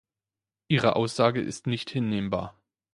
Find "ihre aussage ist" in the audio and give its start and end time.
0.67-1.67